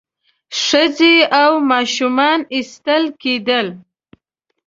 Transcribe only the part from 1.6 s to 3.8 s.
ماشومان ایستل کېدل.